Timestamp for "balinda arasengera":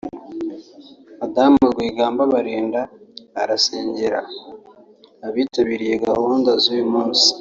2.33-4.19